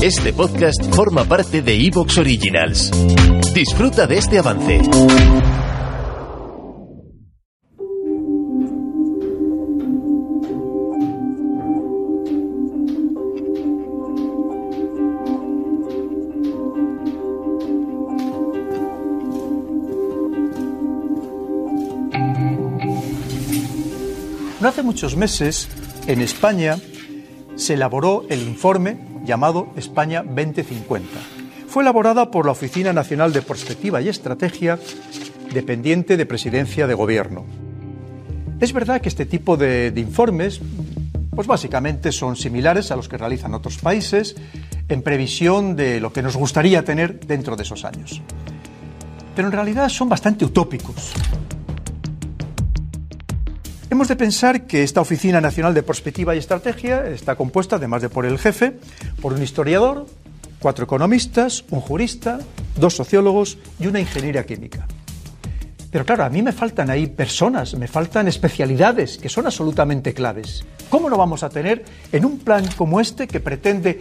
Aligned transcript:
Este 0.00 0.32
podcast 0.32 0.80
forma 0.94 1.24
parte 1.24 1.60
de 1.60 1.74
Evox 1.74 2.18
Originals. 2.18 2.92
Disfruta 3.52 4.06
de 4.06 4.18
este 4.18 4.38
avance. 4.38 4.80
No 24.60 24.68
hace 24.68 24.84
muchos 24.84 25.16
meses, 25.16 25.68
en 26.06 26.20
España, 26.20 26.78
se 27.56 27.74
elaboró 27.74 28.24
el 28.28 28.42
informe 28.42 29.17
llamado 29.28 29.68
España 29.76 30.24
2050. 30.24 31.06
Fue 31.68 31.82
elaborada 31.82 32.30
por 32.30 32.46
la 32.46 32.52
Oficina 32.52 32.94
Nacional 32.94 33.32
de 33.32 33.42
Perspectiva 33.42 34.00
y 34.00 34.08
Estrategia, 34.08 34.78
dependiente 35.52 36.16
de 36.16 36.24
Presidencia 36.24 36.86
de 36.86 36.94
Gobierno. 36.94 37.44
Es 38.58 38.72
verdad 38.72 39.02
que 39.02 39.10
este 39.10 39.26
tipo 39.26 39.58
de, 39.58 39.90
de 39.90 40.00
informes, 40.00 40.60
pues 41.36 41.46
básicamente 41.46 42.10
son 42.10 42.36
similares 42.36 42.90
a 42.90 42.96
los 42.96 43.08
que 43.08 43.18
realizan 43.18 43.52
otros 43.52 43.76
países 43.76 44.34
en 44.88 45.02
previsión 45.02 45.76
de 45.76 46.00
lo 46.00 46.10
que 46.10 46.22
nos 46.22 46.34
gustaría 46.34 46.82
tener 46.82 47.20
dentro 47.20 47.54
de 47.54 47.64
esos 47.64 47.84
años. 47.84 48.22
Pero 49.36 49.48
en 49.48 49.52
realidad 49.52 49.90
son 49.90 50.08
bastante 50.08 50.46
utópicos. 50.46 51.12
Hemos 53.90 54.08
de 54.08 54.16
pensar 54.16 54.66
que 54.66 54.82
esta 54.82 55.00
Oficina 55.00 55.40
Nacional 55.40 55.72
de 55.72 55.82
Prospectiva 55.82 56.34
y 56.34 56.38
Estrategia 56.38 57.06
está 57.06 57.36
compuesta, 57.36 57.76
además 57.76 58.02
de 58.02 58.10
por 58.10 58.26
el 58.26 58.38
jefe, 58.38 58.74
por 59.22 59.32
un 59.32 59.42
historiador, 59.42 60.06
cuatro 60.58 60.84
economistas, 60.84 61.64
un 61.70 61.80
jurista, 61.80 62.38
dos 62.76 62.94
sociólogos 62.94 63.56
y 63.80 63.86
una 63.86 63.98
ingeniera 63.98 64.44
química. 64.44 64.86
Pero 65.90 66.04
claro, 66.04 66.24
a 66.24 66.28
mí 66.28 66.42
me 66.42 66.52
faltan 66.52 66.90
ahí 66.90 67.06
personas, 67.06 67.74
me 67.76 67.88
faltan 67.88 68.28
especialidades 68.28 69.16
que 69.16 69.30
son 69.30 69.46
absolutamente 69.46 70.12
claves. 70.12 70.66
¿Cómo 70.90 71.08
no 71.08 71.16
vamos 71.16 71.42
a 71.42 71.48
tener 71.48 71.82
en 72.12 72.26
un 72.26 72.40
plan 72.40 72.66
como 72.76 73.00
este 73.00 73.26
que 73.26 73.40
pretende 73.40 73.98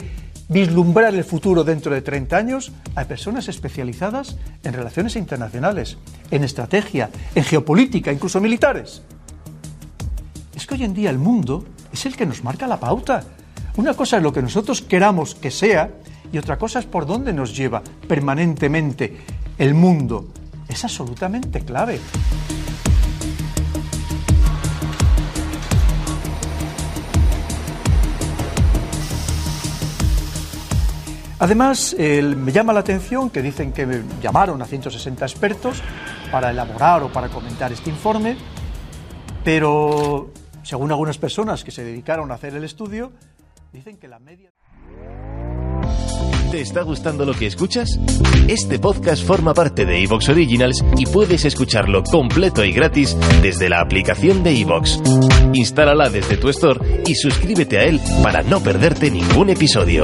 vislumbrar 0.49 1.15
el 1.15 1.23
futuro 1.23 1.63
dentro 1.63 1.93
de 1.93 2.01
30 2.01 2.35
años 2.35 2.73
a 2.95 3.05
personas 3.05 3.47
especializadas 3.47 4.35
en 4.65 4.73
relaciones 4.73 5.15
internacionales, 5.15 5.97
en 6.29 6.43
estrategia, 6.43 7.09
en 7.35 7.45
geopolítica, 7.45 8.11
incluso 8.11 8.41
militares? 8.41 9.01
Que 10.67 10.75
hoy 10.75 10.83
en 10.83 10.93
día 10.93 11.09
el 11.09 11.17
mundo 11.17 11.65
es 11.91 12.05
el 12.05 12.15
que 12.15 12.25
nos 12.25 12.43
marca 12.43 12.67
la 12.67 12.79
pauta. 12.79 13.23
Una 13.77 13.93
cosa 13.93 14.17
es 14.17 14.23
lo 14.23 14.33
que 14.33 14.41
nosotros 14.41 14.81
queramos 14.81 15.33
que 15.33 15.49
sea 15.49 15.89
y 16.31 16.37
otra 16.37 16.57
cosa 16.57 16.79
es 16.79 16.85
por 16.85 17.05
dónde 17.05 17.31
nos 17.31 17.55
lleva 17.55 17.81
permanentemente 18.07 19.17
el 19.57 19.73
mundo. 19.73 20.27
Es 20.67 20.83
absolutamente 20.83 21.61
clave. 21.61 21.99
Además, 31.39 31.95
me 31.97 32.51
llama 32.51 32.73
la 32.73 32.79
atención 32.79 33.29
que 33.29 33.41
dicen 33.43 33.71
que 33.71 33.85
me 33.85 34.01
llamaron 34.21 34.61
a 34.61 34.65
160 34.65 35.23
expertos 35.23 35.81
para 36.31 36.49
elaborar 36.49 37.03
o 37.03 37.11
para 37.11 37.29
comentar 37.29 37.71
este 37.71 37.91
informe, 37.91 38.35
pero 39.43 40.31
según 40.67 40.91
algunas 40.91 41.17
personas 41.17 41.63
que 41.63 41.71
se 41.71 41.81
dedicaron 41.81 42.29
a 42.29 42.35
hacer 42.35 42.53
el 42.53 42.65
estudio, 42.65 43.13
dicen 43.71 43.97
que 43.97 44.09
la 44.09 44.19
media... 44.19 44.51
¿Te 46.51 46.59
está 46.59 46.81
gustando 46.81 47.25
lo 47.25 47.33
que 47.33 47.47
escuchas? 47.47 47.97
Este 48.49 48.77
podcast 48.77 49.25
forma 49.25 49.53
parte 49.53 49.85
de 49.85 50.03
Evox 50.03 50.27
Originals 50.27 50.83
y 50.97 51.05
puedes 51.05 51.45
escucharlo 51.45 52.03
completo 52.03 52.65
y 52.65 52.73
gratis 52.73 53.15
desde 53.41 53.69
la 53.69 53.79
aplicación 53.79 54.43
de 54.43 54.59
Evox. 54.59 55.01
Instálala 55.53 56.09
desde 56.09 56.35
tu 56.35 56.49
store 56.49 57.03
y 57.05 57.15
suscríbete 57.15 57.77
a 57.77 57.83
él 57.83 58.01
para 58.21 58.43
no 58.43 58.61
perderte 58.61 59.09
ningún 59.09 59.49
episodio. 59.49 60.03